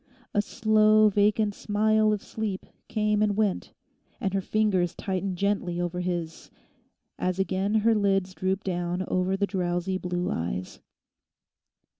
A 0.33 0.41
slow 0.41 1.09
vacant 1.09 1.53
smile 1.53 2.11
of 2.11 2.23
sleep 2.23 2.65
came 2.87 3.21
and 3.21 3.37
went 3.37 3.71
and 4.19 4.33
her 4.33 4.41
fingers 4.41 4.95
tightened 4.95 5.37
gently 5.37 5.79
over 5.79 5.99
his 5.99 6.49
as 7.19 7.37
again 7.37 7.75
her 7.75 7.93
lids 7.93 8.33
drooped 8.33 8.63
down 8.65 9.05
over 9.07 9.37
the 9.37 9.45
drowsy 9.45 9.99
blue 9.99 10.31
eyes. 10.31 10.79